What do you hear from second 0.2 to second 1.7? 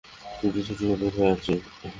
শুধু ছুটির অপেক্ষায় আছি।